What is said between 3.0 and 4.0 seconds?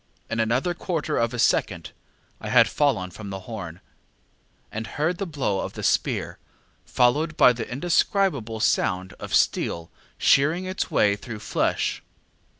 from the horn,